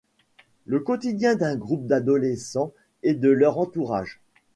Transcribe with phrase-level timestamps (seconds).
[0.65, 4.19] Le quotidien d'un groupe d'adolescents et de leur entourage.